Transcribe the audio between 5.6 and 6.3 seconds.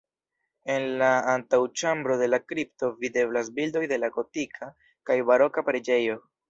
preĝejo.